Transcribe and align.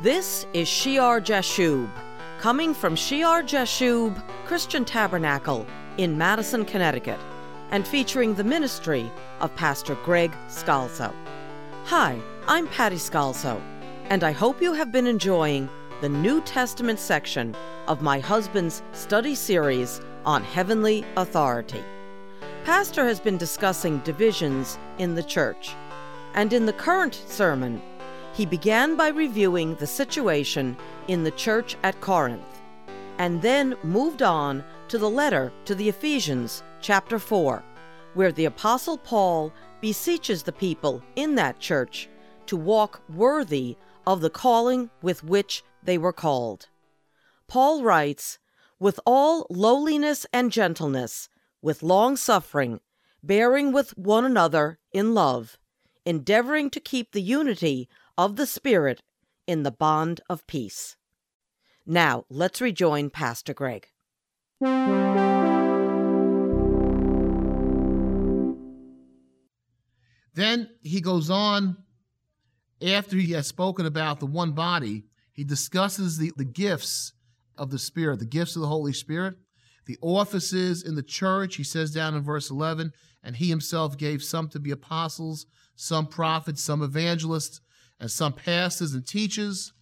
This 0.00 0.46
is 0.52 0.68
Shear 0.68 1.20
Jashub, 1.20 1.90
coming 2.38 2.72
from 2.72 2.94
Shear 2.94 3.42
Jashub 3.42 4.22
Christian 4.46 4.84
Tabernacle 4.84 5.66
in 5.96 6.16
Madison, 6.16 6.64
Connecticut, 6.64 7.18
and 7.72 7.84
featuring 7.84 8.32
the 8.32 8.44
ministry 8.44 9.10
of 9.40 9.52
Pastor 9.56 9.96
Greg 10.04 10.30
Scalzo. 10.46 11.12
Hi, 11.86 12.16
I'm 12.46 12.68
Patty 12.68 12.94
Scalzo, 12.94 13.60
and 14.04 14.22
I 14.22 14.30
hope 14.30 14.62
you 14.62 14.72
have 14.72 14.92
been 14.92 15.08
enjoying 15.08 15.68
the 16.00 16.08
New 16.08 16.42
Testament 16.42 17.00
section 17.00 17.56
of 17.88 18.00
my 18.00 18.20
husband's 18.20 18.84
study 18.92 19.34
series 19.34 20.00
on 20.24 20.44
heavenly 20.44 21.04
authority. 21.16 21.82
Pastor 22.64 23.04
has 23.04 23.18
been 23.18 23.36
discussing 23.36 23.98
divisions 24.04 24.78
in 24.98 25.16
the 25.16 25.24
church, 25.24 25.74
and 26.34 26.52
in 26.52 26.66
the 26.66 26.72
current 26.72 27.16
sermon, 27.26 27.82
he 28.38 28.46
began 28.46 28.94
by 28.94 29.08
reviewing 29.08 29.74
the 29.74 29.86
situation 29.86 30.76
in 31.08 31.24
the 31.24 31.30
church 31.32 31.76
at 31.82 32.00
Corinth, 32.00 32.62
and 33.18 33.42
then 33.42 33.76
moved 33.82 34.22
on 34.22 34.62
to 34.86 34.96
the 34.96 35.10
letter 35.10 35.52
to 35.64 35.74
the 35.74 35.88
Ephesians, 35.88 36.62
chapter 36.80 37.18
4, 37.18 37.64
where 38.14 38.30
the 38.30 38.44
Apostle 38.44 38.96
Paul 38.96 39.52
beseeches 39.80 40.44
the 40.44 40.52
people 40.52 41.02
in 41.16 41.34
that 41.34 41.58
church 41.58 42.08
to 42.46 42.56
walk 42.56 43.02
worthy 43.12 43.76
of 44.06 44.20
the 44.20 44.30
calling 44.30 44.88
with 45.02 45.24
which 45.24 45.64
they 45.82 45.98
were 45.98 46.12
called. 46.12 46.68
Paul 47.48 47.82
writes, 47.82 48.38
With 48.78 49.00
all 49.04 49.48
lowliness 49.50 50.26
and 50.32 50.52
gentleness, 50.52 51.28
with 51.60 51.82
long 51.82 52.16
suffering, 52.16 52.78
bearing 53.20 53.72
with 53.72 53.98
one 53.98 54.24
another 54.24 54.78
in 54.92 55.12
love, 55.12 55.58
endeavoring 56.06 56.70
to 56.70 56.78
keep 56.78 57.10
the 57.10 57.20
unity 57.20 57.88
of 58.18 58.34
the 58.34 58.46
Spirit 58.46 59.00
in 59.46 59.62
the 59.62 59.70
bond 59.70 60.20
of 60.28 60.44
peace. 60.48 60.96
Now, 61.86 62.24
let's 62.28 62.60
rejoin 62.60 63.10
Pastor 63.10 63.54
Greg. 63.54 63.86
Then 70.34 70.68
he 70.82 71.00
goes 71.00 71.30
on, 71.30 71.76
after 72.82 73.16
he 73.16 73.32
has 73.32 73.46
spoken 73.46 73.86
about 73.86 74.18
the 74.18 74.26
one 74.26 74.52
body, 74.52 75.04
he 75.32 75.44
discusses 75.44 76.18
the, 76.18 76.32
the 76.36 76.44
gifts 76.44 77.12
of 77.56 77.70
the 77.70 77.78
Spirit, 77.78 78.18
the 78.18 78.26
gifts 78.26 78.56
of 78.56 78.62
the 78.62 78.68
Holy 78.68 78.92
Spirit, 78.92 79.34
the 79.86 79.96
offices 80.02 80.82
in 80.82 80.96
the 80.96 81.02
church. 81.02 81.54
He 81.56 81.64
says 81.64 81.92
down 81.92 82.14
in 82.14 82.22
verse 82.22 82.50
11, 82.50 82.92
and 83.22 83.36
he 83.36 83.48
himself 83.48 83.96
gave 83.96 84.22
some 84.24 84.48
to 84.48 84.58
be 84.58 84.72
apostles, 84.72 85.46
some 85.76 86.06
prophets, 86.06 86.62
some 86.62 86.82
evangelists, 86.82 87.60
and 88.00 88.10
some 88.10 88.32
pastors 88.32 88.94
and 88.94 89.06
teachers. 89.06 89.72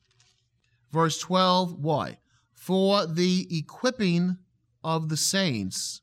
Verse 0.92 1.19
12, 1.19 1.75
why? 1.75 2.19
For 2.55 3.06
the 3.06 3.47
equipping 3.50 4.39
of 4.83 5.09
the 5.09 5.17
saints, 5.17 6.00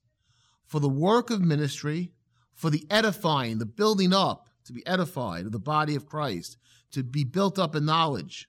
for 0.65 0.79
the 0.79 0.89
work 0.89 1.29
of 1.29 1.41
ministry, 1.41 2.11
for 2.53 2.69
the 2.69 2.85
edifying, 2.89 3.57
the 3.57 3.65
building 3.65 4.13
up, 4.13 4.47
to 4.65 4.73
be 4.73 4.85
edified 4.87 5.45
of 5.45 5.51
the 5.51 5.59
body 5.59 5.95
of 5.95 6.05
Christ, 6.05 6.57
to 6.91 7.03
be 7.03 7.23
built 7.23 7.59
up 7.59 7.75
in 7.75 7.85
knowledge. 7.85 8.47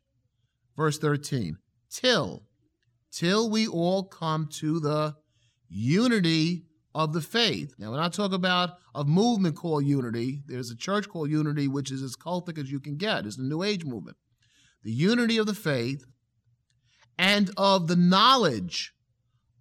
Verse 0.76 0.98
13, 0.98 1.58
till, 1.90 2.44
till 3.10 3.50
we 3.50 3.66
all 3.66 4.04
come 4.04 4.48
to 4.52 4.78
the 4.80 5.16
unity 5.68 6.66
of 6.94 7.12
the 7.12 7.20
faith. 7.20 7.74
Now, 7.78 7.90
when 7.90 8.00
I 8.00 8.08
talk 8.08 8.32
about 8.32 8.70
a 8.94 9.04
movement 9.04 9.56
called 9.56 9.84
unity. 9.84 10.42
There's 10.46 10.70
a 10.70 10.76
church 10.76 11.08
called 11.08 11.30
unity, 11.30 11.66
which 11.66 11.90
is 11.90 12.02
as 12.02 12.14
cultic 12.14 12.58
as 12.58 12.70
you 12.70 12.80
can 12.80 12.96
get. 12.96 13.26
It's 13.26 13.36
the 13.36 13.42
New 13.42 13.62
Age 13.62 13.84
movement. 13.84 14.16
The 14.84 14.92
unity 14.92 15.38
of 15.38 15.46
the 15.46 15.54
faith 15.54 16.04
and 17.18 17.50
of 17.56 17.88
the 17.88 17.96
knowledge 17.96 18.92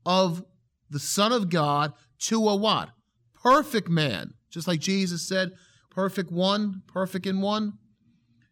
of 0.05 0.43
the 0.89 0.99
Son 0.99 1.31
of 1.31 1.49
God 1.49 1.93
to 2.19 2.47
a 2.47 2.55
what? 2.55 2.89
Perfect 3.33 3.89
man. 3.89 4.33
Just 4.51 4.67
like 4.67 4.79
Jesus 4.79 5.27
said, 5.27 5.51
perfect 5.89 6.31
one, 6.31 6.83
perfect 6.87 7.25
in 7.25 7.41
one. 7.41 7.73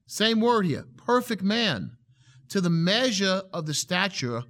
Same 0.07 0.41
word 0.41 0.65
here, 0.65 0.85
perfect 0.97 1.43
man, 1.43 1.91
to 2.49 2.59
the 2.59 2.69
measure 2.69 3.43
of 3.53 3.65
the 3.65 3.73
stature 3.73 4.43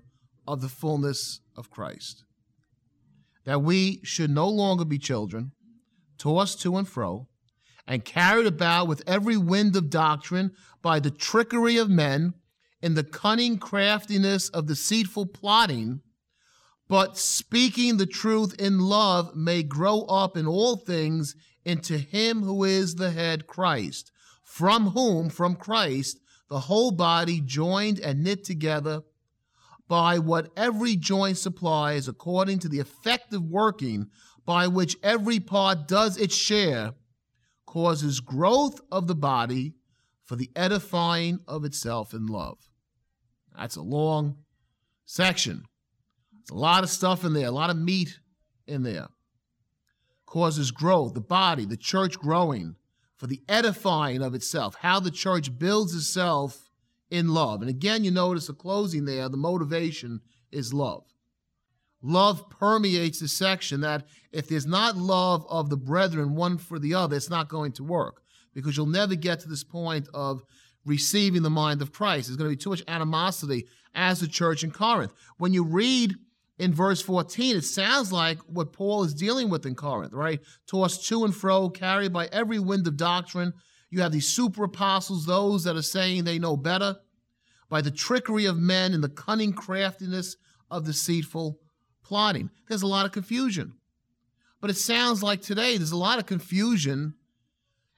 of 0.47 0.61
the 0.61 0.69
fullness 0.69 1.41
of 1.55 1.69
Christ 1.69 2.23
that 3.45 3.61
we 3.61 3.99
should 4.03 4.29
no 4.29 4.47
longer 4.47 4.85
be 4.85 4.97
children, 4.97 5.51
tossed 6.17 6.61
to 6.61 6.77
and 6.77 6.87
fro, 6.87 7.27
and 7.87 8.05
carried 8.05 8.45
about 8.45 8.87
with 8.87 9.03
every 9.07 9.37
wind 9.37 9.75
of 9.75 9.89
doctrine 9.89 10.51
by 10.81 10.99
the 10.99 11.11
trickery 11.11 11.77
of 11.77 11.89
men 11.89 12.33
in 12.81 12.95
the 12.95 13.03
cunning 13.03 13.57
craftiness 13.57 14.49
of 14.49 14.67
deceitful 14.67 15.27
plotting, 15.27 16.01
but 16.87 17.17
speaking 17.17 17.97
the 17.97 18.05
truth 18.05 18.53
in 18.59 18.79
love 18.79 19.35
may 19.35 19.63
grow 19.63 20.01
up 20.01 20.35
in 20.35 20.45
all 20.45 20.75
things 20.75 21.35
into 21.63 21.97
him 21.97 22.41
who 22.41 22.63
is 22.63 22.95
the 22.95 23.11
head 23.11 23.47
Christ, 23.47 24.11
from 24.43 24.87
whom, 24.87 25.29
from 25.29 25.55
Christ, 25.55 26.19
the 26.49 26.61
whole 26.61 26.91
body 26.91 27.39
joined 27.39 27.99
and 27.99 28.23
knit 28.23 28.43
together 28.43 29.03
by 29.91 30.17
what 30.17 30.49
every 30.55 30.95
joint 30.95 31.37
supplies 31.37 32.07
according 32.07 32.57
to 32.57 32.69
the 32.69 32.79
effective 32.79 33.43
working 33.43 34.07
by 34.45 34.65
which 34.65 34.95
every 35.03 35.37
part 35.37 35.85
does 35.85 36.15
its 36.15 36.33
share, 36.33 36.93
causes 37.65 38.21
growth 38.21 38.79
of 38.89 39.07
the 39.07 39.15
body 39.15 39.73
for 40.23 40.37
the 40.37 40.49
edifying 40.55 41.41
of 41.45 41.65
itself 41.65 42.13
in 42.13 42.25
love. 42.25 42.57
That's 43.57 43.75
a 43.75 43.81
long 43.81 44.37
section. 45.03 45.65
It's 46.39 46.51
a 46.51 46.55
lot 46.55 46.83
of 46.83 46.89
stuff 46.89 47.25
in 47.25 47.33
there, 47.33 47.47
a 47.47 47.51
lot 47.51 47.69
of 47.69 47.75
meat 47.75 48.17
in 48.65 48.83
there. 48.83 49.09
Causes 50.25 50.71
growth, 50.71 51.15
the 51.15 51.19
body, 51.19 51.65
the 51.65 51.75
church 51.75 52.17
growing 52.17 52.77
for 53.17 53.27
the 53.27 53.41
edifying 53.49 54.21
of 54.21 54.35
itself, 54.35 54.75
how 54.75 55.01
the 55.01 55.11
church 55.11 55.59
builds 55.59 55.93
itself 55.93 56.70
in 57.11 57.27
love. 57.27 57.61
And 57.61 57.69
again, 57.69 58.03
you 58.03 58.09
notice 58.09 58.47
the 58.47 58.53
closing 58.53 59.05
there, 59.05 59.29
the 59.29 59.37
motivation 59.37 60.21
is 60.51 60.73
love. 60.73 61.03
Love 62.01 62.49
permeates 62.49 63.19
the 63.19 63.27
section 63.27 63.81
that 63.81 64.05
if 64.31 64.47
there's 64.47 64.65
not 64.65 64.97
love 64.97 65.45
of 65.47 65.69
the 65.69 65.77
brethren 65.77 66.35
one 66.35 66.57
for 66.57 66.79
the 66.79 66.95
other, 66.95 67.15
it's 67.15 67.29
not 67.29 67.47
going 67.47 67.71
to 67.73 67.83
work 67.83 68.23
because 68.55 68.75
you'll 68.75 68.87
never 68.87 69.13
get 69.13 69.39
to 69.39 69.47
this 69.47 69.63
point 69.63 70.07
of 70.13 70.43
receiving 70.83 71.43
the 71.43 71.49
mind 71.49 71.81
of 71.81 71.93
Christ. 71.93 72.27
There's 72.27 72.37
going 72.37 72.49
to 72.49 72.55
be 72.55 72.61
too 72.61 72.71
much 72.71 72.83
animosity 72.87 73.67
as 73.93 74.19
the 74.19 74.27
church 74.27 74.63
in 74.63 74.71
Corinth. 74.71 75.13
When 75.37 75.53
you 75.53 75.63
read 75.63 76.15
in 76.57 76.73
verse 76.73 77.01
14, 77.01 77.57
it 77.57 77.65
sounds 77.65 78.11
like 78.11 78.39
what 78.39 78.73
Paul 78.73 79.03
is 79.03 79.13
dealing 79.13 79.49
with 79.49 79.65
in 79.65 79.75
Corinth, 79.75 80.13
right? 80.13 80.39
Tossed 80.65 81.05
to 81.07 81.23
and 81.23 81.35
fro, 81.35 81.69
carried 81.69 82.13
by 82.13 82.27
every 82.27 82.57
wind 82.57 82.87
of 82.87 82.97
doctrine 82.97 83.53
you 83.91 84.01
have 84.01 84.11
these 84.11 84.27
super 84.27 84.63
apostles, 84.63 85.25
those 85.25 85.65
that 85.65 85.75
are 85.75 85.81
saying 85.81 86.23
they 86.23 86.39
know 86.39 86.57
better 86.57 86.97
by 87.69 87.81
the 87.81 87.91
trickery 87.91 88.45
of 88.45 88.57
men 88.57 88.93
and 88.93 89.03
the 89.03 89.09
cunning 89.09 89.53
craftiness 89.53 90.37
of 90.71 90.85
deceitful 90.85 91.59
plotting. 92.03 92.49
There's 92.67 92.81
a 92.81 92.87
lot 92.87 93.05
of 93.05 93.11
confusion. 93.11 93.73
But 94.61 94.69
it 94.69 94.77
sounds 94.77 95.21
like 95.21 95.41
today 95.41 95.77
there's 95.77 95.91
a 95.91 95.97
lot 95.97 96.19
of 96.19 96.25
confusion 96.25 97.15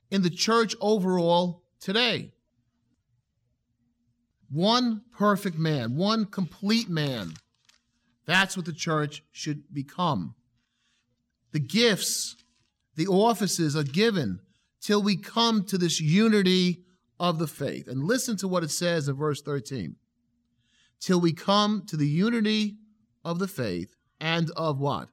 in 0.09 0.23
the 0.23 0.29
church 0.29 0.75
overall 0.81 1.63
today. 1.79 2.33
One 4.49 5.01
perfect 5.11 5.57
man, 5.57 5.95
one 5.95 6.25
complete 6.25 6.89
man. 6.89 7.33
That's 8.25 8.55
what 8.55 8.65
the 8.65 8.73
church 8.73 9.23
should 9.31 9.73
become. 9.73 10.35
The 11.51 11.59
gifts, 11.59 12.35
the 12.95 13.07
offices 13.07 13.75
are 13.75 13.83
given 13.83 14.39
till 14.83 15.01
we 15.01 15.15
come 15.15 15.63
to 15.63 15.77
this 15.77 15.99
unity 16.01 16.83
of 17.19 17.39
the 17.39 17.47
faith. 17.47 17.87
And 17.87 18.03
listen 18.03 18.35
to 18.37 18.47
what 18.47 18.63
it 18.63 18.71
says 18.71 19.07
in 19.07 19.15
verse 19.15 19.41
13. 19.41 19.95
Till 20.99 21.21
we 21.21 21.33
come 21.33 21.83
to 21.87 21.97
the 21.97 22.07
unity 22.07 22.75
of 23.23 23.39
the 23.39 23.47
faith 23.47 23.95
and 24.19 24.51
of 24.51 24.79
what? 24.79 25.09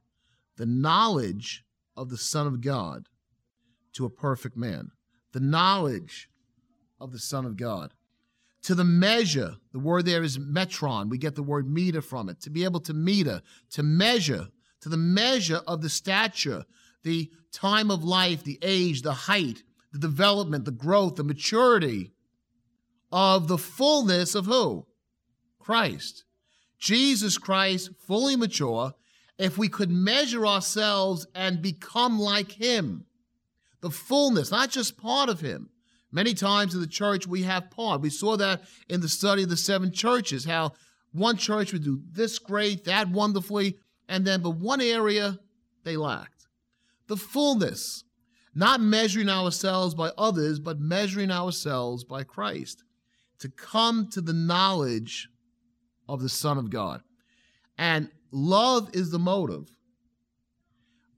The 0.57 0.67
knowledge 0.67 1.65
of 1.97 2.11
the 2.11 2.19
Son 2.19 2.47
of 2.47 2.61
God 2.61 3.07
to 3.93 4.05
a 4.05 4.11
perfect 4.11 4.57
man. 4.57 4.91
The 5.33 5.41
knowledge 5.41 6.29
of 7.01 7.13
the 7.13 7.19
Son 7.19 7.47
of 7.47 7.57
God. 7.57 7.95
To 8.65 8.75
the 8.75 8.85
measure, 8.85 9.57
the 9.73 9.79
word 9.79 10.05
there 10.05 10.23
is 10.23 10.37
metron. 10.37 11.09
We 11.09 11.17
get 11.17 11.35
the 11.37 11.43
word 11.43 11.71
meter 11.71 12.03
from 12.03 12.29
it. 12.29 12.41
To 12.43 12.51
be 12.51 12.65
able 12.65 12.81
to 12.81 12.93
meter, 12.93 13.41
to 13.71 13.83
measure, 13.83 14.49
to 14.81 14.89
the 14.89 14.97
measure 14.97 15.61
of 15.67 15.81
the 15.81 15.89
stature, 15.89 16.65
the 17.03 17.31
time 17.53 17.91
of 17.91 18.05
life, 18.05 18.45
the 18.45 18.59
age, 18.63 19.03
the 19.03 19.13
height, 19.13 19.63
the 19.93 19.99
development, 19.99 20.65
the 20.65 20.71
growth, 20.71 21.17
the 21.17 21.25
maturity 21.25 22.13
of 23.13 23.49
the 23.49 23.59
fullness 23.59 24.35
of 24.35 24.47
who? 24.47 24.87
Christ. 25.59 26.25
Jesus 26.79 27.39
Christ, 27.39 27.91
fully 28.07 28.37
mature. 28.37 28.95
If 29.39 29.59
we 29.59 29.69
could 29.69 29.91
measure 29.91 30.47
ourselves 30.47 31.27
and 31.35 31.63
become 31.63 32.19
like 32.19 32.53
him, 32.53 33.07
the 33.81 33.91
fullness, 33.91 34.51
not 34.51 34.71
just 34.71 34.99
part 34.99 35.29
of 35.29 35.41
him, 35.41 35.71
Many 36.13 36.35
times 36.35 36.75
in 36.75 36.81
the 36.81 36.87
church, 36.87 37.27
we 37.27 37.43
have 37.43 37.71
part. 37.71 38.01
We 38.01 38.11
saw 38.11 38.37
that 38.37 38.63
in 38.89 39.01
the 39.01 39.09
study 39.09 39.45
of 39.45 39.49
the 39.49 39.57
seven 39.57 39.93
churches, 39.93 40.45
how 40.45 40.73
one 41.13 41.37
church 41.37 41.73
would 41.73 41.85
do 41.85 42.01
this 42.11 42.39
great, 42.39 42.85
that 42.85 43.09
wonderfully, 43.11 43.79
and 44.09 44.27
then, 44.27 44.43
but 44.43 44.57
one 44.57 44.81
area 44.81 45.39
they 45.85 45.97
lacked 45.97 46.47
the 47.07 47.17
fullness, 47.17 48.05
not 48.55 48.81
measuring 48.81 49.29
ourselves 49.29 49.95
by 49.95 50.11
others, 50.19 50.59
but 50.59 50.81
measuring 50.81 51.31
ourselves 51.31 52.05
by 52.05 52.25
Christ, 52.25 52.83
to 53.39 53.49
come 53.49 54.09
to 54.11 54.21
the 54.21 54.33
knowledge 54.33 55.29
of 56.09 56.21
the 56.21 56.29
Son 56.29 56.59
of 56.59 56.71
God. 56.71 57.03
And 57.79 58.11
love 58.31 58.91
is 58.93 59.11
the 59.11 59.19
motive, 59.19 59.71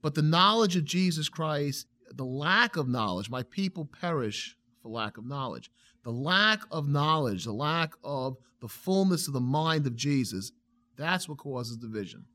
but 0.01 0.15
the 0.15 0.21
knowledge 0.21 0.75
of 0.75 0.85
Jesus 0.85 1.29
Christ, 1.29 1.87
the 2.11 2.25
lack 2.25 2.77
of 2.77 2.87
knowledge, 2.87 3.29
my 3.29 3.43
people 3.43 3.85
perish 3.85 4.55
for 4.81 4.89
lack 4.89 5.17
of 5.17 5.25
knowledge. 5.25 5.71
The 6.03 6.11
lack 6.11 6.61
of 6.69 6.87
knowledge, 6.87 7.45
the 7.45 7.53
lack 7.53 7.93
of 8.03 8.37
the 8.59 8.67
fullness 8.67 9.27
of 9.27 9.33
the 9.33 9.39
mind 9.39 9.87
of 9.87 9.95
Jesus, 9.95 10.51
that's 10.97 11.27
what 11.27 11.37
causes 11.37 11.77
division. 11.77 12.25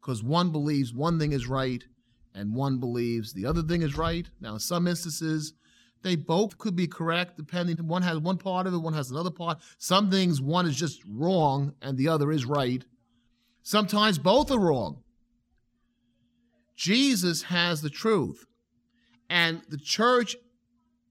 Because 0.00 0.22
one 0.22 0.50
believes 0.50 0.94
one 0.94 1.18
thing 1.18 1.32
is 1.32 1.46
right 1.46 1.84
and 2.34 2.54
one 2.54 2.78
believes 2.78 3.32
the 3.32 3.46
other 3.46 3.62
thing 3.62 3.82
is 3.82 3.96
right. 3.96 4.28
Now, 4.40 4.54
in 4.54 4.60
some 4.60 4.86
instances, 4.86 5.54
they 6.02 6.16
both 6.16 6.56
could 6.58 6.76
be 6.76 6.86
correct, 6.86 7.36
depending. 7.36 7.76
One 7.86 8.02
has 8.02 8.18
one 8.18 8.38
part 8.38 8.66
of 8.66 8.74
it, 8.74 8.78
one 8.78 8.94
has 8.94 9.10
another 9.10 9.30
part. 9.30 9.58
Some 9.78 10.10
things, 10.10 10.40
one 10.40 10.66
is 10.66 10.76
just 10.76 11.02
wrong 11.08 11.74
and 11.82 11.98
the 11.98 12.08
other 12.08 12.32
is 12.32 12.46
right. 12.46 12.84
Sometimes 13.62 14.18
both 14.18 14.50
are 14.50 14.58
wrong. 14.58 15.02
Jesus 16.76 17.42
has 17.42 17.82
the 17.82 17.90
truth. 17.90 18.46
And 19.28 19.62
the 19.68 19.76
church 19.76 20.36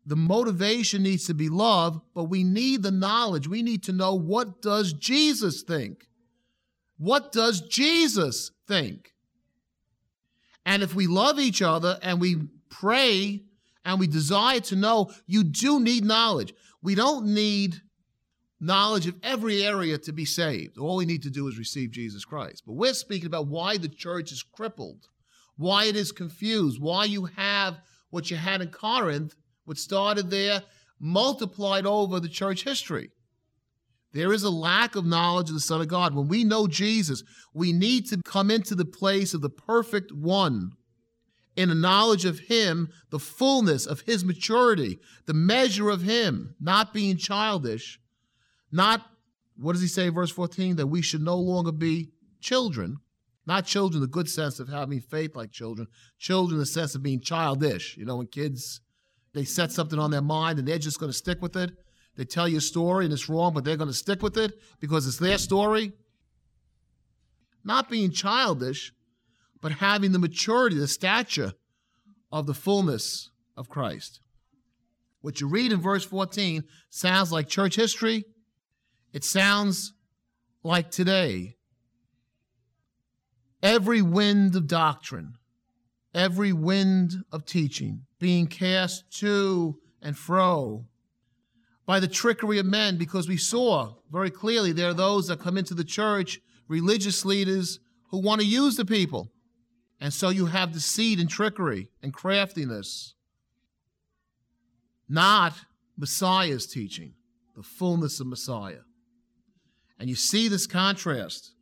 the 0.10 0.16
motivation 0.16 1.04
needs 1.04 1.27
to 1.27 1.36
be 1.36 1.50
love, 1.50 2.01
but 2.16 2.24
we 2.25 2.44
need 2.44 2.81
the 2.81 2.89
knowledge. 2.89 3.48
We 3.48 3.62
need 3.62 3.83
to 3.83 3.92
know 3.92 4.16
what 4.16 4.60
does 4.60 4.92
Jesus 4.94 5.62
think? 5.62 6.07
What 6.98 7.31
does 7.31 7.62
Jesus 7.62 8.50
think? 8.68 9.13
And 10.65 10.83
if 10.83 10.94
we 10.94 11.07
love 11.07 11.39
each 11.39 11.61
other 11.61 12.00
and 12.01 12.19
we 12.19 12.38
pray 12.69 13.44
and 13.85 14.00
we 14.00 14.07
desire 14.07 14.59
to 14.61 14.75
know, 14.75 15.11
you 15.25 15.44
do 15.44 15.79
need 15.79 16.06
knowledge. 16.06 16.53
We 16.81 16.95
don't 16.95 17.27
need 17.27 17.81
knowledge 18.59 19.07
of 19.07 19.15
every 19.23 19.63
area 19.63 19.97
to 19.97 20.11
be 20.11 20.25
saved. 20.25 20.77
All 20.77 20.97
we 20.97 21.06
need 21.06 21.23
to 21.23 21.29
do 21.29 21.47
is 21.47 21.57
receive 21.57 21.91
Jesus 21.91 22.25
Christ. 22.25 22.63
But 22.65 22.73
we're 22.73 22.94
speaking 22.94 23.27
about 23.27 23.47
why 23.47 23.77
the 23.77 23.88
church 23.88 24.31
is 24.31 24.44
crippled, 24.44 25.07
why 25.56 25.85
it 25.85 25.95
is 25.95 26.11
confused, 26.11 26.81
why 26.81 27.06
you 27.06 27.25
have 27.25 27.79
what 28.09 28.29
you 28.29 28.38
had 28.38 28.61
in 28.61 28.69
Corinth 28.69 29.35
what 29.69 29.77
started 29.77 30.31
there 30.31 30.63
multiplied 31.00 31.85
over 31.85 32.19
the 32.19 32.27
church 32.27 32.63
history. 32.63 33.11
There 34.13 34.33
is 34.33 34.44
a 34.44 34.50
lack 34.50 34.95
of 34.95 35.06
knowledge 35.06 35.50
of 35.50 35.53
the 35.53 35.59
Son 35.59 35.81
of 35.81 35.88
God. 35.88 36.15
When 36.15 36.27
we 36.27 36.44
know 36.44 36.67
Jesus, 36.67 37.23
we 37.53 37.73
need 37.73 38.07
to 38.07 38.21
come 38.23 38.50
into 38.50 38.75
the 38.75 38.85
place 38.85 39.33
of 39.33 39.41
the 39.41 39.50
perfect 39.50 40.11
one 40.11 40.71
in 41.56 41.69
a 41.69 41.75
knowledge 41.75 42.25
of 42.25 42.39
Him, 42.39 42.89
the 43.11 43.19
fullness 43.19 43.85
of 43.85 44.01
His 44.01 44.25
maturity, 44.25 45.00
the 45.25 45.33
measure 45.33 45.89
of 45.89 46.01
Him, 46.01 46.56
not 46.59 46.94
being 46.94 47.17
childish, 47.17 48.00
not, 48.71 49.06
what 49.57 49.73
does 49.73 49.81
He 49.81 49.88
say, 49.88 50.09
verse 50.09 50.31
14, 50.31 50.77
that 50.77 50.88
we 50.88 51.01
should 51.01 51.21
no 51.21 51.38
longer 51.38 51.71
be 51.71 52.11
children, 52.41 52.97
not 53.45 53.65
children, 53.65 54.01
the 54.01 54.07
good 54.07 54.29
sense 54.29 54.59
of 54.59 54.69
having 54.69 55.01
faith 55.01 55.35
like 55.35 55.51
children, 55.51 55.88
children, 56.17 56.59
the 56.59 56.65
sense 56.65 56.95
of 56.95 57.03
being 57.03 57.19
childish. 57.19 57.97
You 57.97 58.06
know, 58.06 58.17
when 58.17 58.27
kids 58.27 58.81
they 59.33 59.44
set 59.44 59.71
something 59.71 60.00
on 60.00 60.11
their 60.11 60.21
mind 60.21 60.59
and 60.59 60.67
they're 60.67 60.79
just 60.79 61.00
going 61.00 61.11
to 61.11 61.17
stick 61.17 61.41
with 61.41 61.56
it. 61.56 61.71
They 62.19 62.25
tell 62.25 62.50
you 62.50 62.57
a 62.57 62.62
story 62.62 63.06
and 63.06 63.13
it's 63.13 63.30
wrong, 63.30 63.54
but 63.54 63.63
they're 63.63 63.77
going 63.77 63.88
to 63.88 63.94
stick 63.94 64.21
with 64.21 64.36
it 64.36 64.60
because 64.81 65.07
it's 65.07 65.19
their 65.19 65.38
story. 65.38 65.94
Not 67.63 67.89
being 67.89 68.12
childish, 68.12 68.92
but 69.62 69.71
having 69.71 70.12
the 70.12 70.19
maturity, 70.19 70.77
the 70.77 70.89
stature 70.89 71.54
of 72.30 72.45
the 72.45 72.54
fullness 72.54 73.30
of 73.56 73.69
Christ. 73.69 74.19
What 75.21 75.39
you 75.39 75.48
read 75.48 75.71
in 75.71 75.80
verse 75.80 76.04
14 76.04 76.66
sounds 76.89 77.31
like 77.31 77.48
church 77.48 77.77
history. 77.77 78.25
It 79.13 79.24
sounds 79.24 79.94
like 80.62 80.92
today. 80.92 81.56
Every 83.63 84.01
wind 84.01 84.57
of 84.57 84.68
doctrine, 84.68 85.36
every 86.13 86.51
wind 86.51 87.13
of 87.31 87.45
teaching 87.45 88.01
being 88.19 88.48
cast 88.48 89.10
to 89.19 89.77
and 90.01 90.18
fro 90.18 90.86
by 91.89 92.00
the 92.00 92.07
trickery 92.07 92.59
of 92.59 92.68
men, 92.68 92.97
because 92.97 93.27
we 93.27 93.36
saw 93.36 93.95
very 94.12 94.30
clearly 94.30 94.71
there 94.71 94.89
are 94.89 94.94
those 94.94 95.27
that 95.27 95.39
come 95.39 95.57
into 95.57 95.74
the 95.74 95.83
church, 95.83 96.39
religious 96.68 97.25
leaders 97.25 97.80
who 98.12 98.21
want 98.21 98.39
to 98.39 98.45
use 98.45 98.75
the 98.75 98.86
people. 98.86 99.31
And 100.00 100.13
so 100.13 100.30
you 100.30 100.45
have 100.45 100.71
deceit 100.71 101.19
and 101.19 101.27
trickery 101.27 101.89
and 102.03 102.13
craftiness. 102.13 103.15
Not 105.09 105.53
Messiah's 105.97 106.68
teaching, 106.68 107.15
the 107.56 107.63
fullness 107.63 108.19
of 108.19 108.27
Messiah. 108.27 108.81
And 110.00 110.07
you 110.07 110.15
see 110.15 110.47
this 110.47 110.68
contrast. 110.68 111.53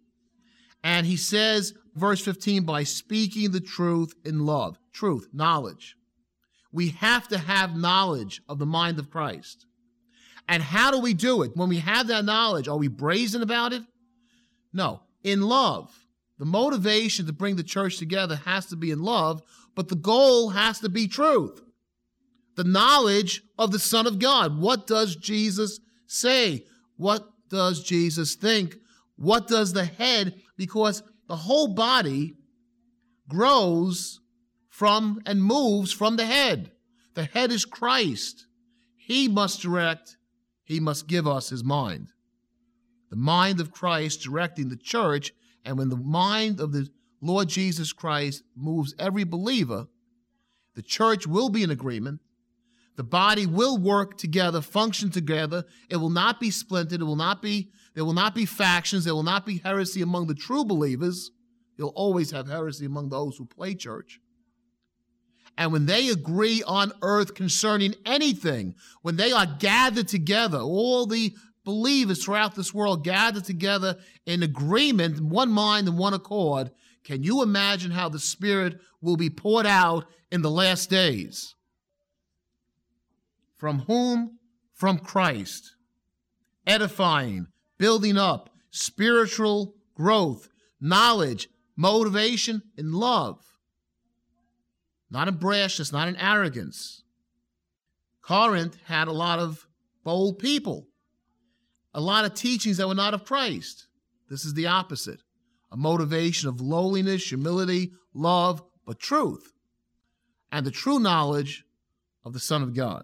And 0.83 1.07
he 1.07 1.15
says, 1.15 1.73
verse 1.95 2.21
15, 2.21 2.63
by 2.63 2.83
speaking 2.83 3.51
the 3.51 3.62
truth 3.62 4.13
in 4.25 4.45
love. 4.45 4.77
Truth, 4.91 5.30
knowledge. 5.31 5.95
We 6.73 6.89
have 6.89 7.30
to 7.30 7.38
have 7.38 7.77
knowledge 7.77 8.41
of 8.50 8.59
the 8.59 8.65
mind 8.65 9.00
of 9.00 9.09
Christ. 9.09 9.63
And 10.47 10.63
how 10.63 10.91
do 10.91 10.99
we 10.99 11.13
do 11.13 11.41
it? 11.44 11.51
When 11.55 11.69
we 11.69 11.79
have 11.79 12.07
that 12.07 12.25
knowledge, 12.25 12.67
are 12.67 12.77
we 12.77 12.88
brazen 12.88 13.41
about 13.41 13.73
it? 13.73 13.83
No, 14.73 15.01
in 15.23 15.41
love. 15.41 15.94
The 16.39 16.45
motivation 16.45 17.25
to 17.25 17.33
bring 17.33 17.55
the 17.55 17.63
church 17.63 17.97
together 17.97 18.35
has 18.45 18.67
to 18.67 18.75
be 18.75 18.91
in 18.91 19.01
love, 19.01 19.41
but 19.75 19.88
the 19.88 19.95
goal 19.95 20.49
has 20.49 20.79
to 20.79 20.89
be 20.89 21.07
truth. 21.07 21.61
The 22.55 22.63
knowledge 22.63 23.44
of 23.57 23.71
the 23.71 23.79
Son 23.79 24.07
of 24.07 24.19
God. 24.19 24.59
What 24.59 24.88
does 24.88 25.15
Jesus 25.15 25.79
say? 26.05 26.65
What 26.95 27.27
does 27.49 27.83
Jesus 27.83 28.35
think? 28.35 28.75
What 29.15 29.47
does 29.47 29.73
the 29.73 29.85
head? 29.85 30.35
Because 30.57 31.03
the 31.27 31.35
whole 31.35 31.73
body 31.73 32.35
grows 33.27 34.19
from 34.69 35.21
and 35.25 35.44
moves 35.44 35.91
from 35.91 36.15
the 36.15 36.25
head. 36.25 36.71
The 37.15 37.23
head 37.23 37.51
is 37.51 37.65
Christ. 37.65 38.45
He 38.95 39.27
must 39.27 39.61
direct, 39.61 40.17
he 40.68 40.81
must 40.81 41.08
give 41.08 41.25
us 41.25 41.48
his 41.48 41.64
mind. 41.64 42.10
The 43.10 43.16
mind 43.16 43.62
of 43.62 43.72
Christ 43.72 44.21
directing 44.21 44.68
the 44.68 44.76
church, 44.76 45.31
and 45.64 45.78
when 45.78 45.88
the 45.88 45.95
mind 45.95 46.59
of 46.59 46.74
the 46.74 46.90
Lord 47.21 47.47
Jesus 47.47 47.94
Christ 47.94 48.44
moves 48.54 48.94
every 49.00 49.24
believer, 49.24 49.88
the 50.76 50.81
church 50.81 51.26
will 51.26 51.47
be 51.47 51.64
in 51.64 51.71
agreement. 51.71 52.19
The 52.97 53.06
body 53.06 53.45
will 53.45 53.78
work 53.78 54.18
together, 54.18 54.59
function 54.59 55.09
together. 55.09 55.64
It 55.90 55.97
will 55.97 56.09
not 56.09 56.38
be 56.42 56.52
splintered. 56.52 57.00
It 57.00 57.06
will 57.06 57.16
not 57.16 57.42
be, 57.42 57.71
there 57.95 58.04
will 58.04 58.12
not 58.12 58.36
be 58.36 58.45
factions. 58.45 59.06
There 59.06 59.16
will 59.16 59.24
not 59.24 59.45
be 59.45 59.59
heresy 59.59 60.02
among 60.02 60.28
the 60.28 60.36
true 60.36 60.66
believers. 60.66 61.31
You'll 61.78 61.94
always 61.95 62.31
have 62.31 62.50
heresy 62.50 62.86
among 62.86 63.07
those 63.07 63.38
who 63.38 63.45
play 63.45 63.74
church. 63.74 64.19
And 65.57 65.71
when 65.71 65.87
they 65.87 66.09
agree 66.09 66.61
on 66.64 66.94
earth 67.02 67.33
concerning 67.33 67.95
anything, 68.06 68.76
when 69.02 69.16
they 69.16 69.31
are 69.31 69.47
gathered 69.59 70.07
together, 70.07 70.59
all 70.59 71.07
the 71.07 71.33
believers 71.66 72.23
throughout 72.23 72.56
this 72.56 72.73
world 72.73 73.04
gathered 73.04 73.44
together 73.44 73.97
in 74.26 74.44
agreement, 74.44 75.19
one 75.19 75.49
mind 75.49 75.87
and 75.87 75.97
one 75.97 76.14
accord, 76.14 76.71
can 77.04 77.23
you 77.23 77.42
imagine 77.42 77.92
how 77.92 78.07
the 78.07 78.19
Spirit 78.19 78.80
will 79.02 79.18
be 79.18 79.30
poured 79.30 79.66
out 79.66 80.06
in 80.31 80.42
the 80.44 80.52
last 80.52 80.90
days? 80.90 81.56
From 83.56 83.80
whom? 83.80 84.37
From 84.73 84.99
Christ. 84.99 85.76
Edifying, 86.68 87.47
building 87.80 88.18
up, 88.18 88.52
spiritual 88.69 89.73
growth, 89.95 90.49
knowledge, 90.80 91.49
motivation, 91.76 92.61
and 92.78 92.94
love 92.94 93.56
not 95.09 95.28
in 95.28 95.35
brashness, 95.35 95.92
not 95.92 96.07
in 96.07 96.16
arrogance. 96.18 97.04
Corinth 98.21 98.78
had 98.85 99.07
a 99.07 99.14
lot 99.14 99.40
of 99.40 99.66
bold 100.04 100.40
people, 100.40 100.87
a 101.94 102.02
lot 102.02 102.26
of 102.26 102.33
teachings 102.33 102.78
that 102.78 102.87
were 102.87 102.95
not 102.95 103.14
of 103.14 103.26
Christ. 103.26 103.87
This 104.30 104.45
is 104.45 104.54
the 104.54 104.68
opposite 104.68 105.21
a 105.69 105.78
motivation 105.78 106.47
of 106.47 106.61
lowliness, 106.61 107.28
humility, 107.28 107.92
love, 108.14 108.64
but 108.85 108.99
truth, 108.99 109.52
and 110.49 110.66
the 110.66 110.71
true 110.71 110.97
knowledge 110.97 111.66
of 112.23 112.31
the 112.31 112.40
Son 112.40 112.61
of 112.61 112.73
God, 112.73 113.04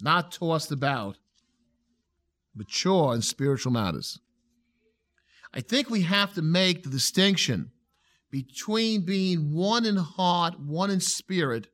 not 0.00 0.32
tossed 0.32 0.72
about, 0.72 1.18
mature 2.54 3.14
in 3.14 3.20
spiritual 3.20 3.72
matters. 3.72 4.18
I 5.52 5.60
think 5.60 5.90
we 5.90 6.02
have 6.02 6.32
to 6.34 6.42
make 6.42 6.82
the 6.82 6.88
distinction 6.88 7.72
between 8.32 9.04
being 9.04 9.52
one 9.52 9.84
in 9.84 9.96
heart, 9.96 10.58
one 10.58 10.90
in 10.90 11.00
spirit, 11.00 11.68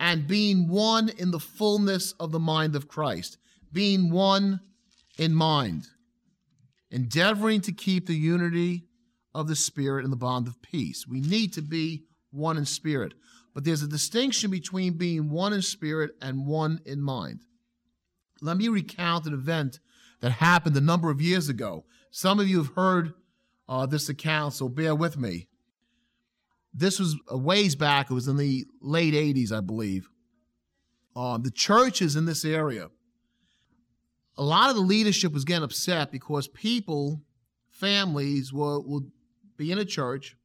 and 0.00 0.26
being 0.26 0.66
one 0.66 1.10
in 1.10 1.30
the 1.30 1.38
fullness 1.38 2.12
of 2.12 2.32
the 2.32 2.40
mind 2.40 2.74
of 2.74 2.88
Christ, 2.88 3.36
being 3.70 4.10
one 4.10 4.60
in 5.18 5.34
mind, 5.34 5.84
endeavoring 6.90 7.60
to 7.60 7.72
keep 7.72 8.06
the 8.06 8.16
unity 8.16 8.86
of 9.34 9.46
the 9.46 9.54
Spirit 9.54 10.04
in 10.04 10.10
the 10.10 10.16
bond 10.16 10.48
of 10.48 10.60
peace. 10.62 11.06
We 11.06 11.20
need 11.20 11.52
to 11.52 11.62
be 11.62 12.06
one 12.30 12.56
in 12.56 12.64
spirit, 12.64 13.12
but 13.54 13.64
there's 13.64 13.82
a 13.82 13.88
distinction 13.88 14.50
between 14.50 14.96
being 14.96 15.30
one 15.30 15.52
in 15.52 15.60
spirit 15.60 16.12
and 16.22 16.46
one 16.46 16.80
in 16.86 17.02
mind. 17.02 17.40
Let 18.40 18.56
me 18.56 18.68
recount 18.68 19.26
an 19.26 19.34
event 19.34 19.80
that 20.20 20.32
happened 20.32 20.76
a 20.76 20.80
number 20.80 21.10
of 21.10 21.20
years 21.20 21.50
ago. 21.50 21.84
Some 22.10 22.40
of 22.40 22.48
you 22.48 22.56
have 22.58 22.74
heard 22.74 23.12
uh, 23.68 23.86
this 23.86 24.08
account, 24.08 24.54
so 24.54 24.68
bear 24.68 24.94
with 24.94 25.16
me. 25.16 25.48
This 26.74 26.98
was 26.98 27.16
a 27.28 27.36
ways 27.36 27.74
back, 27.74 28.10
it 28.10 28.14
was 28.14 28.28
in 28.28 28.36
the 28.36 28.64
late 28.80 29.14
80s, 29.14 29.52
I 29.52 29.60
believe. 29.60 30.08
Um, 31.14 31.42
the 31.42 31.50
churches 31.50 32.16
in 32.16 32.24
this 32.24 32.44
area, 32.44 32.88
a 34.38 34.42
lot 34.42 34.70
of 34.70 34.76
the 34.76 34.82
leadership 34.82 35.32
was 35.32 35.44
getting 35.44 35.64
upset 35.64 36.10
because 36.10 36.48
people, 36.48 37.20
families, 37.70 38.52
will, 38.52 38.82
will 38.86 39.04
be 39.58 39.70
in 39.70 39.78
a 39.78 39.84
church, 39.84 40.36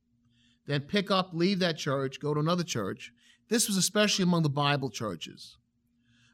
then 0.66 0.82
pick 0.82 1.10
up, 1.10 1.30
leave 1.34 1.60
that 1.60 1.78
church, 1.78 2.20
go 2.20 2.34
to 2.34 2.40
another 2.42 2.64
church. 2.64 3.14
This 3.50 3.68
was 3.68 3.78
especially 3.78 4.24
among 4.24 4.44
the 4.44 4.50
Bible 4.50 4.90
churches. 4.90 5.56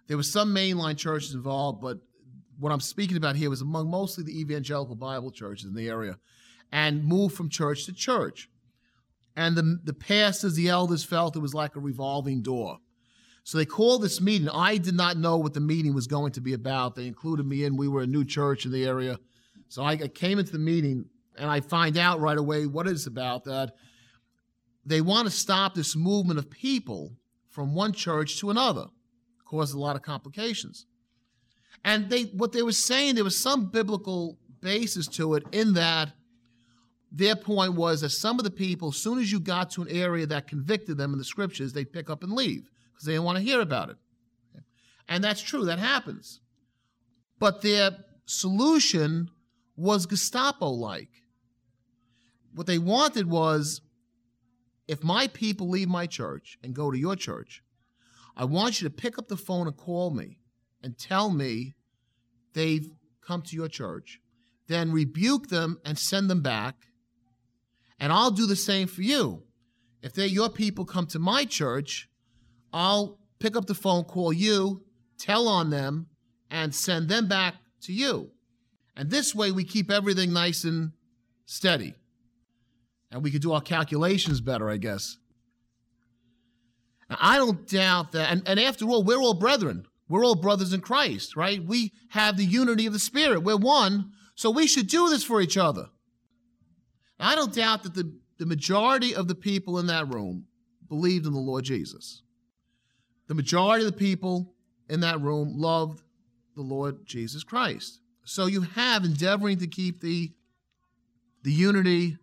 There 0.07 0.17
were 0.17 0.23
some 0.23 0.53
mainline 0.53 0.97
churches 0.97 1.35
involved, 1.35 1.79
but 1.79 1.99
what 2.59 2.71
I'm 2.71 2.79
speaking 2.79 3.17
about 3.17 3.35
here 3.35 3.51
was 3.51 3.61
among 3.61 3.89
mostly 3.89 4.23
the 4.23 4.39
evangelical 4.39 4.95
Bible 4.95 5.31
churches 5.31 5.65
in 5.65 5.75
the 5.75 5.87
area 5.87 6.17
and 6.73 7.05
moved 7.05 7.35
from 7.35 7.49
church 7.49 7.85
to 7.85 7.93
church. 7.93 8.49
And 9.35 9.55
the, 9.55 9.79
the 9.83 9.93
pastors, 9.93 10.55
the 10.55 10.69
elders 10.69 11.03
felt 11.03 11.35
it 11.35 11.39
was 11.39 11.53
like 11.53 11.75
a 11.75 11.79
revolving 11.79 12.41
door. 12.41 12.79
So 13.43 13.57
they 13.57 13.65
called 13.65 14.01
this 14.01 14.19
meeting. 14.19 14.49
I 14.49 14.77
did 14.77 14.95
not 14.95 15.17
know 15.17 15.37
what 15.37 15.53
the 15.53 15.59
meeting 15.59 15.93
was 15.93 16.07
going 16.07 16.31
to 16.33 16.41
be 16.41 16.53
about. 16.53 16.95
They 16.95 17.05
included 17.05 17.45
me 17.45 17.63
in. 17.63 17.77
We 17.77 17.87
were 17.87 18.01
a 18.01 18.07
new 18.07 18.25
church 18.25 18.65
in 18.65 18.71
the 18.71 18.85
area. 18.85 19.19
So 19.67 19.83
I 19.83 19.97
came 19.97 20.39
into 20.39 20.51
the 20.51 20.59
meeting 20.59 21.05
and 21.37 21.49
I 21.49 21.59
find 21.59 21.95
out 21.97 22.19
right 22.19 22.37
away 22.37 22.65
what 22.65 22.87
it's 22.87 23.05
about 23.05 23.43
that 23.43 23.73
they 24.85 25.01
want 25.01 25.27
to 25.27 25.31
stop 25.31 25.75
this 25.75 25.95
movement 25.95 26.39
of 26.39 26.49
people 26.49 27.13
from 27.49 27.75
one 27.75 27.93
church 27.93 28.39
to 28.39 28.49
another. 28.49 28.85
Caused 29.45 29.75
a 29.75 29.79
lot 29.79 29.95
of 29.95 30.01
complications. 30.01 30.87
And 31.85 32.09
they 32.09 32.23
what 32.23 32.51
they 32.51 32.63
were 32.63 32.71
saying, 32.71 33.15
there 33.15 33.23
was 33.23 33.37
some 33.37 33.69
biblical 33.69 34.39
basis 34.61 35.07
to 35.07 35.35
it 35.35 35.43
in 35.51 35.73
that 35.73 36.13
their 37.15 37.35
point 37.35 37.75
was 37.75 38.01
that 38.01 38.09
some 38.09 38.39
of 38.39 38.43
the 38.43 38.51
people, 38.51 38.89
as 38.89 38.97
soon 38.97 39.19
as 39.19 39.31
you 39.31 39.39
got 39.39 39.69
to 39.71 39.83
an 39.83 39.87
area 39.87 40.25
that 40.25 40.47
convicted 40.47 40.97
them 40.97 41.13
in 41.13 41.19
the 41.19 41.23
scriptures, 41.23 41.71
they'd 41.71 41.93
pick 41.93 42.09
up 42.09 42.23
and 42.23 42.33
leave 42.33 42.69
because 42.91 43.05
they 43.05 43.13
didn't 43.13 43.25
want 43.25 43.37
to 43.37 43.43
hear 43.43 43.61
about 43.61 43.89
it. 43.89 43.97
And 45.07 45.23
that's 45.23 45.41
true, 45.41 45.65
that 45.65 45.79
happens. 45.79 46.41
But 47.39 47.61
their 47.61 47.91
solution 48.25 49.29
was 49.75 50.07
Gestapo 50.07 50.69
like. 50.69 51.09
What 52.55 52.67
they 52.67 52.79
wanted 52.79 53.29
was 53.29 53.81
if 54.87 55.03
my 55.03 55.27
people 55.27 55.69
leave 55.69 55.87
my 55.87 56.07
church 56.07 56.57
and 56.63 56.73
go 56.73 56.89
to 56.89 56.97
your 56.97 57.15
church, 57.15 57.63
I 58.35 58.45
want 58.45 58.81
you 58.81 58.89
to 58.89 58.93
pick 58.93 59.19
up 59.19 59.27
the 59.27 59.37
phone 59.37 59.67
and 59.67 59.77
call 59.77 60.09
me 60.09 60.39
and 60.81 60.97
tell 60.97 61.29
me 61.29 61.75
they've 62.53 62.89
come 63.21 63.43
to 63.43 63.55
your 63.55 63.67
church, 63.67 64.19
then 64.67 64.91
rebuke 64.91 65.49
them 65.49 65.79
and 65.85 65.97
send 65.97 66.29
them 66.29 66.41
back. 66.41 66.75
And 67.99 68.11
I'll 68.11 68.31
do 68.31 68.45
the 68.45 68.55
same 68.55 68.87
for 68.87 69.01
you. 69.01 69.43
If 70.01 70.13
they're 70.13 70.25
your 70.25 70.49
people 70.49 70.85
come 70.85 71.07
to 71.07 71.19
my 71.19 71.45
church, 71.45 72.09
I'll 72.73 73.19
pick 73.39 73.55
up 73.55 73.65
the 73.65 73.75
phone, 73.75 74.03
call 74.03 74.33
you, 74.33 74.83
tell 75.17 75.47
on 75.47 75.69
them, 75.69 76.07
and 76.49 76.73
send 76.73 77.07
them 77.07 77.27
back 77.27 77.55
to 77.81 77.93
you. 77.93 78.31
And 78.95 79.09
this 79.09 79.33
way 79.33 79.51
we 79.51 79.63
keep 79.63 79.89
everything 79.89 80.33
nice 80.33 80.63
and 80.63 80.91
steady 81.45 81.95
and 83.13 83.23
we 83.23 83.31
could 83.31 83.41
do 83.41 83.53
our 83.53 83.61
calculations 83.61 84.41
better, 84.41 84.69
I 84.69 84.77
guess. 84.77 85.17
Now, 87.09 87.17
I 87.21 87.37
don't 87.37 87.67
doubt 87.67 88.11
that. 88.13 88.31
And, 88.31 88.41
and 88.47 88.59
after 88.59 88.85
all, 88.85 89.03
we're 89.03 89.21
all 89.21 89.35
brethren. 89.35 89.85
We're 90.09 90.25
all 90.25 90.35
brothers 90.35 90.73
in 90.73 90.81
Christ, 90.81 91.35
right? 91.35 91.63
We 91.63 91.93
have 92.09 92.37
the 92.37 92.45
unity 92.45 92.87
of 92.87 92.93
the 92.93 92.99
Spirit. 92.99 93.43
We're 93.43 93.55
one, 93.55 94.11
so 94.35 94.49
we 94.49 94.67
should 94.67 94.87
do 94.87 95.09
this 95.09 95.23
for 95.23 95.41
each 95.41 95.57
other. 95.57 95.89
I 97.23 97.35
don't 97.35 97.53
doubt 97.53 97.83
that 97.83 97.93
the, 97.93 98.11
the 98.37 98.45
majority 98.45 99.15
of 99.15 99.27
the 99.27 99.35
people 99.35 99.79
in 99.79 99.87
that 99.87 100.13
room 100.13 100.45
believed 100.87 101.25
in 101.25 101.33
the 101.33 101.39
Lord 101.39 101.63
Jesus. 101.63 102.21
The 103.27 103.35
majority 103.35 103.85
of 103.85 103.91
the 103.91 103.97
people 103.97 104.53
in 104.89 104.99
that 105.01 105.21
room 105.21 105.53
loved 105.55 106.01
the 106.55 106.61
Lord 106.61 107.05
Jesus 107.05 107.43
Christ. 107.43 107.99
So 108.25 108.45
you 108.45 108.61
have 108.61 109.03
endeavoring 109.03 109.59
to 109.59 109.67
keep 109.67 110.01
the, 110.01 110.31
the 111.43 111.51
unity 111.51 112.17